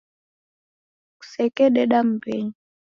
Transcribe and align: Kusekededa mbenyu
Kusekededa 1.19 1.97
mbenyu 2.09 2.55